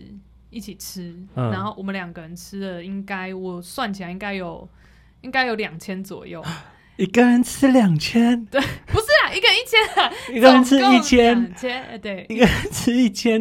[0.58, 1.52] 一起吃，嗯。
[1.52, 4.68] 然后我们两个人吃的应该我算起来应该有
[5.22, 6.44] 应该有两千左右，
[6.98, 13.40] 一个人吃两千，对不是啊，一个人一千啊， 一个人吃一千，两千，哎对，一个人吃一千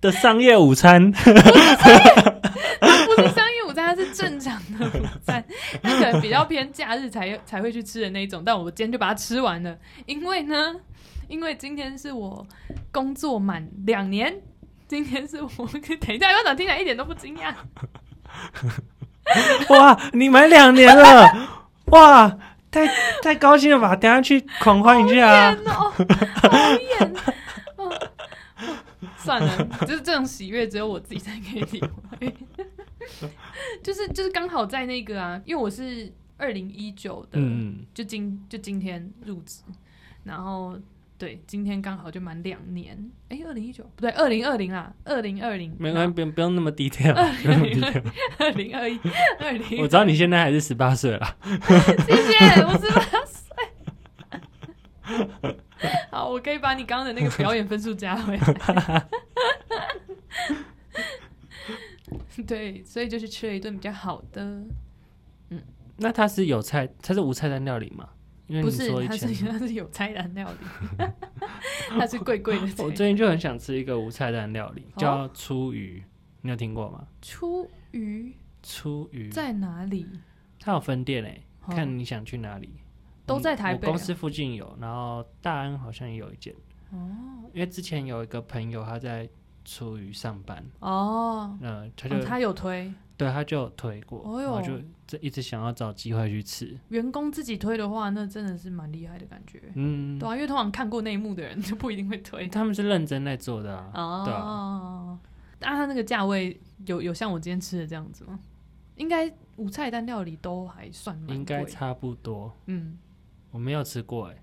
[0.00, 1.34] 的商业午餐， 不是
[3.34, 5.44] 商业午餐，它是正常的午餐，
[5.82, 9.76] 那可能比较偏假日才才会去吃的那一种，但我今天就把它吃完了，
[10.06, 10.74] 因为呢，
[11.28, 12.46] 因为今天是我
[12.90, 14.40] 工作满两年，
[14.90, 15.48] 今天是我
[16.00, 17.54] 等一下，院长听起来一点都不惊讶，
[19.70, 19.96] 哇！
[20.12, 21.24] 你买两年了，
[21.92, 22.36] 哇！
[22.72, 22.88] 太
[23.22, 23.94] 太高兴了吧！
[23.94, 25.54] 等下去狂欢一下啊！
[25.54, 25.92] 天哦，
[26.42, 27.14] 好演
[27.78, 28.08] 哦。
[29.16, 31.80] 算了，就是这种喜悦只有我自己才可以体
[32.18, 32.34] 会。
[33.84, 39.62] 就是就是刚好在那个啊，因为我是二零一九的，嗯，就今就今天入职，
[40.24, 40.76] 然后
[41.20, 42.98] 对，今天刚好就满两年。
[43.28, 48.02] 哎，二零一九不对，二零二零啦，二零二零没关系，不用不用那么 detail，不用那么 detail。
[48.38, 48.98] 二零二一，
[49.38, 53.54] 二零我知道你现在还是十八岁啦， 谢谢，我十八岁。
[56.10, 59.06] 好，我可以把你刚刚的那个表演分数加回来。
[62.46, 64.42] 对，所以就是吃了一顿比较好的，
[65.50, 65.60] 嗯
[65.98, 68.08] 那它是有菜，它是无菜单料理吗？
[68.50, 71.06] 因为不是你说以它是前，它是有菜单料理，
[71.90, 72.90] 它是贵贵的菜我。
[72.90, 76.02] 最近就很想吃一个无菜单料理，哦叫粗鱼，
[76.40, 77.06] 你有听过吗？
[77.22, 80.04] 出鱼粗鱼在哪里？
[80.58, 82.68] 它有分店诶，哦看你想去哪里。
[83.24, 86.52] 都在台北公司附近有，然后大安好像也有一间。
[86.90, 86.98] 哦
[87.54, 89.28] 因为之前有一个朋友他在
[89.64, 94.72] 粗鱼上班，哦，呃，他就、哦他有推，对他就有推过，哦哟我就
[95.10, 96.78] 这一直想要找机会去吃。
[96.90, 99.60] 员工自己推的话，那真的是蛮厉害的感觉。
[99.74, 102.46] 嗯，对啊，因为通常看过内幕的人就不一定会推。
[102.46, 103.90] 他们是认真在做的啊。
[103.92, 105.18] 哦，对啊
[105.58, 108.38] 那他那个价位有有像我今天吃的这样子吗？
[108.94, 112.96] 应该五菜单料理都还算应该差不多，嗯，
[113.50, 114.36] 我没有吃过哎、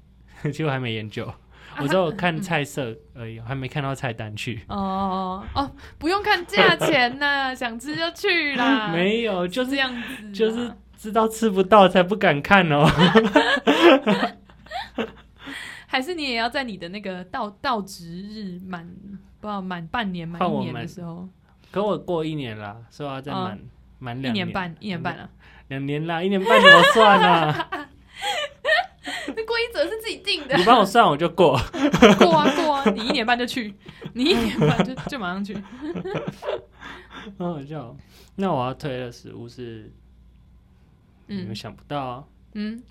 [0.43, 1.39] 其实我还没研究，啊
[1.79, 4.63] 我只有看菜色而已，还没看到菜单去。
[4.69, 8.87] 哦哦，不用看价钱呐，想吃就去啦。
[8.93, 12.85] 没有，就是这样子，就是知道吃不到才不敢看哦。
[15.85, 18.85] 还是你也要在你的那个到到职日满
[19.39, 21.27] 不知道满半年满一年的时候，
[21.71, 23.59] 可我过一年啦，所以我要再哦满
[23.99, 25.29] 满一两年半一年半啊。
[25.69, 27.86] 两年啦，一年半怎么算啊？
[29.27, 31.59] 那规则是自己定的你，帮我算我就过。
[32.19, 33.73] 过啊过啊，你一年半就去，
[34.13, 35.53] 你一年半就就马上去。
[37.37, 37.95] 很好笑。
[38.35, 39.91] 那我要推的食物是
[41.25, 42.81] 你们嗯想不到啊，嗯，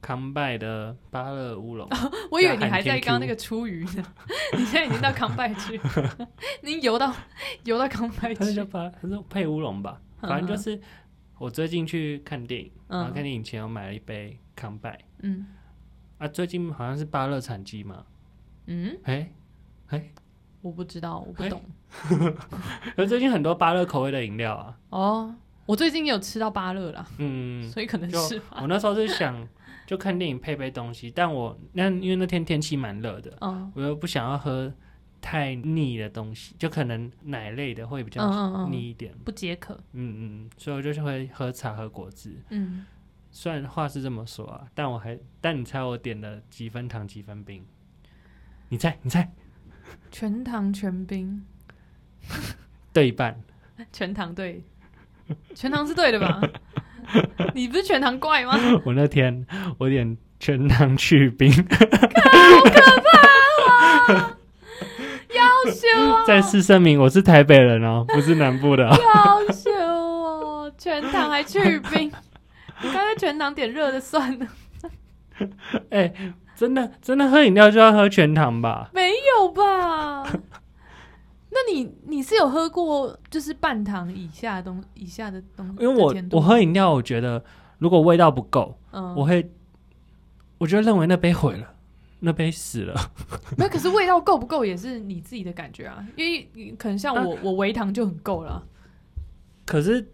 [0.00, 1.88] 康拜的芭乐乌龙。
[2.30, 4.04] 我以为你还在刚刚那个出鱼呢，
[4.56, 5.80] 你现在已经到康拜去，
[6.62, 7.14] 你游到
[7.64, 8.64] 游到康拜去它是叫。
[8.64, 10.00] 芭，它是配乌龙吧？
[10.22, 10.80] 嗯反正就是
[11.38, 15.46] 我最近去看电影，然后看嗯电影前我买了一杯康拜嗯。
[16.18, 18.04] 啊，最近好像是巴乐产季嘛，
[18.66, 19.30] 嗯，哎、
[19.88, 20.10] 哎，
[20.62, 21.60] 我不知道，我不哎懂。
[22.96, 25.34] 而 最近很多巴乐口味的饮料啊，哦，
[25.66, 28.58] 我最近有吃到巴乐啦，嗯，所以可能就是吧。
[28.60, 29.46] 我那时候是想
[29.86, 33.70] 就看电影配杯东西，但我那因为那天天气蛮热的，嗯。
[33.74, 34.72] 我又不想要喝
[35.20, 39.74] 太腻的东西，就可能奶类的会比嗯较腻一点，不解渴。
[39.92, 42.36] 嗯嗯，所以我就是会喝茶喝果汁。
[42.50, 42.84] 嗯，
[43.36, 47.66] 虽然话是这么说啊，但我还但你猜我点了几分糖几分冰？
[48.68, 49.28] 你猜你猜
[50.12, 51.44] 全糖全冰，
[52.92, 53.42] 对一半，
[53.92, 54.62] 全糖对，
[55.52, 56.40] 全糖是对的吧？
[57.54, 58.56] 你不是全糖怪吗？
[58.84, 59.44] 我那天
[59.78, 61.50] 我点全糖去冰，
[65.34, 66.24] 要羞啊！
[66.24, 68.96] 再次声明我是台北人哦，不是南部的、哦。
[68.96, 70.72] 要羞哦！
[70.78, 72.12] 全糖还去冰，
[72.84, 74.46] 你干脆全糖点热的算了。
[75.90, 76.12] 哎、
[76.54, 78.90] 真的真的喝饮料就要喝全糖吧？
[78.94, 80.22] 没有吧？
[81.50, 85.82] 那你你是有喝过就是半糖以下的东以下的东西？
[85.82, 87.42] 因为我我喝饮料，我觉得
[87.78, 89.48] 如果味道不够，嗯，我会
[90.58, 91.74] 我就认为那杯毁了，
[92.20, 92.94] 那杯死了。
[93.56, 98.62] 没有，可是味道够不够也是你自己的感觉啊，因为可能像我，我微糖就很够了啊。
[99.64, 100.12] 可是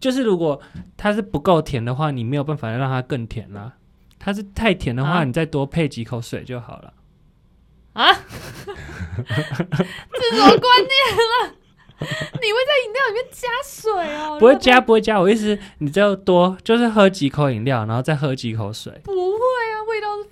[0.00, 0.60] 就是如果
[0.96, 3.74] 它是不够甜的话，你没有办法让它更甜啦。
[4.18, 6.92] 它是太甜的话，啊你再多配几口水就好了。
[7.92, 8.22] 啊， 这
[10.36, 11.54] 什么观念了？
[12.00, 14.38] 你会在饮料里面加水哦？
[14.38, 15.20] 不会加，不会加。
[15.20, 19.02] 我意思，你就多就是喝几口饮料，然后再喝几口水。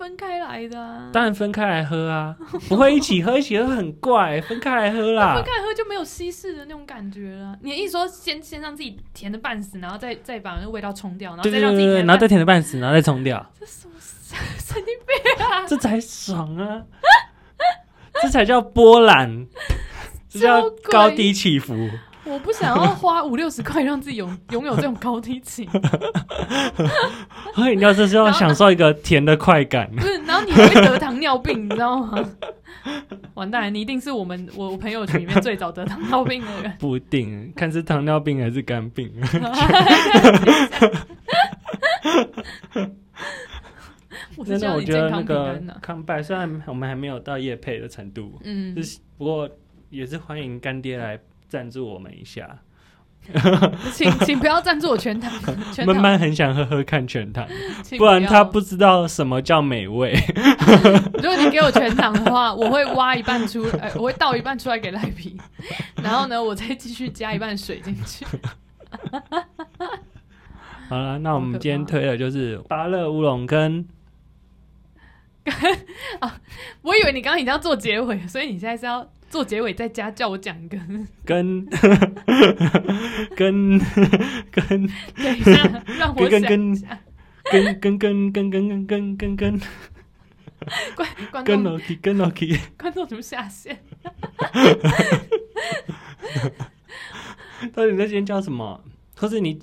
[0.08, 1.10] 分开来的啊。
[1.12, 2.34] 当然分开来喝啊，
[2.66, 5.44] 不会一起喝，一起喝很怪， 分开来喝啦分。
[5.44, 7.54] 开喝就没有稀释的那种感觉了。
[7.60, 15.66] 你的意思说先先让自己甜的半死，然后再再把那个味道冲掉，然后再让自己对对对，然后再甜的半死，然后再冲掉，这什么神经病啊！
[15.66, 16.82] 这才爽啊！
[18.22, 19.46] 这才叫波澜，
[20.30, 21.74] 这叫高低起伏。
[22.28, 25.80] 我不想要花五六十块让自己拥拥有这种高低起伏，
[27.54, 29.90] 喝饮料就是要享受一个甜的快感。
[29.94, 30.18] 不是？
[30.26, 32.28] 然后你还会得糖尿病，你知道吗？
[33.34, 36.72] 完蛋，你一定是我们我我朋友群里面最早得糖尿病的人。
[36.78, 39.12] 不一定，看是糖尿病还是肝病。
[44.46, 45.60] 真的，我觉得那个。
[45.82, 49.48] 康拜，虽然我们还没有到叶配的程度，嗯就，是不过
[49.90, 52.58] 也是欢迎干爹来赞助我们一下。
[53.92, 55.30] 请请不要赞助我全糖，
[55.74, 57.46] 全糖，慢慢很想喝喝看全糖，
[57.98, 60.14] 不然要他不知道什么叫美味。
[61.14, 65.36] 如果你给我全糖的话，我会挖一半出，呃，我会倒一半出来给赖皮，
[66.02, 68.24] 然后呢，我再继续加一半水进去。
[70.88, 73.86] 好了，那我们今天推的就是芭乐乌龙跟
[76.80, 80.78] 我以为你刚刚已经要做结尾，所以你现在是要做结尾在家叫我讲一个。
[81.24, 81.66] 跟
[83.36, 83.78] 跟
[84.50, 84.86] 跟
[85.16, 86.82] 等一下，让我想跟跟。
[87.50, 89.60] 跟跟跟跟跟跟跟跟跟
[90.94, 93.78] 观观跟众 Loki 跟 Loki，观众怎么下线？
[97.72, 98.84] 到底那间叫什么？
[99.16, 99.58] 或是你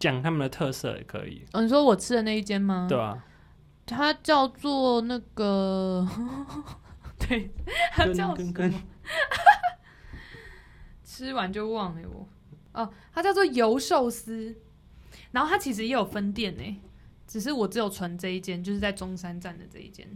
[0.00, 2.88] 讲他们的特色也可以，哦，你说我吃的那一间吗？
[2.90, 3.16] 对，啊？
[3.86, 6.04] 它叫做那个，
[7.28, 7.50] 对，
[7.92, 8.82] 它叫什么？
[11.04, 12.28] 吃完就忘了我。
[12.72, 14.56] 哦，它叫做油寿司，
[15.30, 16.82] 然后它其实也有分店呢，
[17.26, 20.08] 只是我只有存这一间，就是在中山站的这一间。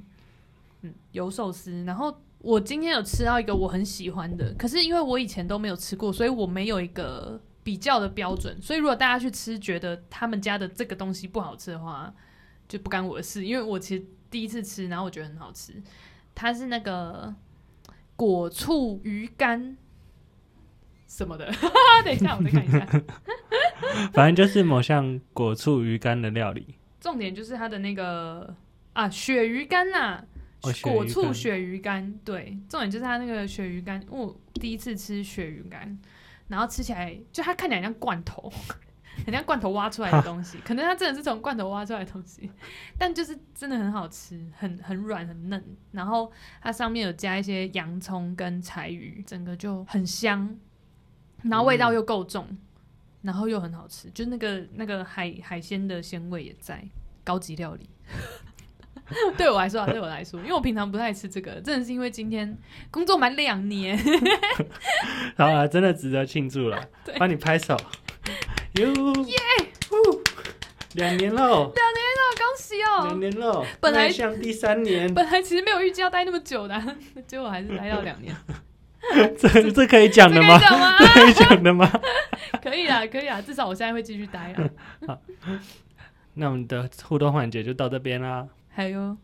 [0.82, 1.84] 嗯，油寿司。
[1.84, 8.60] 然后我今天有吃到一个我很喜欢的，可是因为我以前都没有吃过，所以我没有一个比较的标准。
[8.60, 12.12] 所以如果大家去吃，觉得他们家的这个东西不好吃的话，
[12.66, 13.46] 就不干我的事。
[13.46, 15.80] 因为我其实第一次吃，然后我觉得很好吃。
[16.40, 17.34] 它是那个
[18.14, 19.76] 果醋鱼干
[21.08, 21.52] 什么的，
[22.04, 22.86] 等一下我再看一下。
[24.14, 26.76] 反正就是某项果醋鱼干的料理。
[27.00, 28.54] 重点就是它的那个
[28.92, 30.24] 啊鳕鱼干啦，
[30.62, 32.12] 哦果醋干鳕鱼干。
[32.24, 35.98] 对，重点就是它那个鳕鱼干，我第一次吃鳕鱼干，
[36.46, 38.52] 然后吃起来就它看起来像罐头，
[39.24, 42.50] 很像罐头挖出来的东西，可能它真的是从罐头挖出来的东西，
[42.98, 45.62] 但就是真的很好吃，很很软很嫩，
[45.92, 46.30] 然后
[46.62, 50.56] 它上面有加一些洋葱跟柴鱼，整个就很香，
[51.42, 52.46] 然后味道又够重。
[53.20, 56.82] 然后又很好吃，就那个那个海海鲜的鲜味也在，
[57.24, 57.90] 高级料理。
[59.36, 62.56] 对我来说啊，对我来说，因为我平常不太吃这个，真的是因为今天
[62.92, 63.98] 工作满两年，
[65.36, 67.76] 好啊，真的值得庆祝了 对，帮你拍手，
[68.78, 68.86] 哟
[69.24, 69.34] 耶！
[70.94, 73.14] 两年喽，好恭喜哦两哦！
[73.18, 78.34] 年喽，本来迈向第三年，本来其实没有预计要待那么久的啊、 结果还是待到两年。
[79.38, 80.58] 这这可以讲的吗？
[80.98, 81.90] 这可以讲的吗？
[82.62, 84.54] 可以啦，可以啦，至少我现在会继续待
[85.06, 85.18] 啊。
[86.34, 88.46] 那我们的互动环节就到这边啦。
[88.68, 89.16] 还有，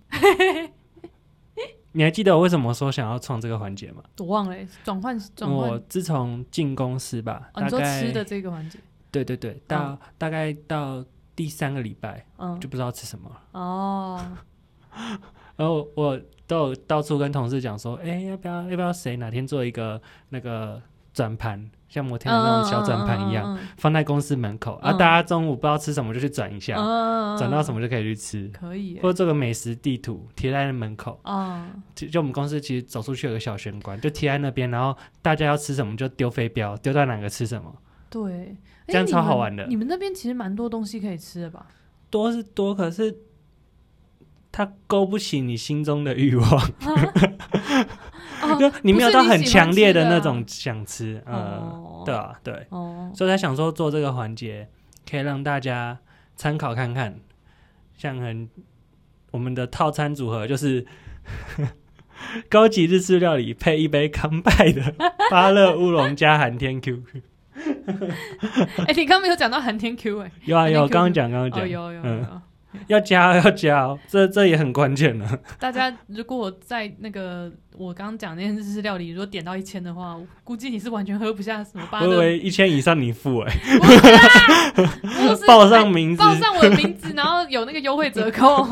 [1.93, 4.03] 你还记得我为什么说想要创这个环节吗？
[4.19, 8.79] 我忘了欸转换转换我自从进公司吧，你说吃的这个环节，
[9.23, 11.05] 对对对，到、大概到
[11.37, 12.59] 第三个礼拜嗯。
[12.59, 13.41] 就，不知道吃什么了。
[13.53, 14.21] 哦，
[15.57, 20.01] 然后我都有到处跟同事讲说，哎、要不要要不要谁哪天做一个
[20.31, 24.99] 那个转盘，像摩天轮那种小转盘一样，嗯，放在公司门口、啊，嗯。
[24.99, 31.19] 大家中午不知道吃什么就去转一下，嗯转到什么么就可以去吃，可以欸，或者做个美食地图贴在门口。
[31.23, 37.75] 啊，就就我们公司其实走出去有个小玄关，就贴在那边，然后大家要吃什么就丢飞镖，丢到哪个吃什么，
[38.11, 38.57] 对，
[38.87, 39.67] 这样超好玩的。
[39.67, 41.67] 你们那边其实蛮多东西可以吃的吧？
[42.11, 43.17] 多是多，可是
[44.53, 46.49] 它勾不起你心中的欲望，
[48.43, 52.03] 哦就你没有到很强烈的那种想吃，呃，哦。
[52.07, 54.69] 对啊，对，哦，所以才想说做这个环节，
[55.11, 55.99] 可以让大家
[56.37, 57.19] 参考看看，
[57.97, 58.49] 像很
[59.31, 60.87] 我们的套餐组合就是
[62.49, 64.95] 高级日式料理配一杯康拜的
[65.31, 67.03] 芭乐乌龙加寒天 Q，
[68.87, 72.21] 哎，你刚刚没有讲到寒天 Q 哎，有啊有，刚刚讲刚刚哦，讲，有有嗯。
[72.23, 72.41] 有。
[72.89, 75.39] 要加要加哦，这这也很关键了。
[75.61, 83.53] 大家如果在那个我刚刚讲那件日式料理，如果点到一千的话，估计你是完全喝不下什么芭乐，我以为一千以上你付哎、
[85.47, 88.67] 报上名字，报上我的名字，然后有那个优惠折扣。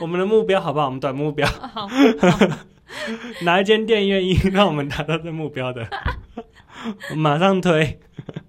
[0.00, 0.86] 我们的目标好不好？
[0.86, 1.88] 我们短目标，好，
[3.42, 5.86] 哪一间店愿意让我们达到这目标的，我
[7.16, 7.98] 马上推。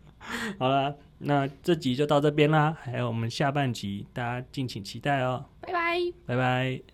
[0.60, 6.00] 好了，那这集就到这边啦，还有我们下半集，大家敬请期待哦，拜拜。
[6.26, 6.93] 拜拜。